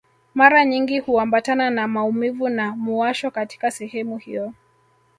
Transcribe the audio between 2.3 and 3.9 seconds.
na muwasho katika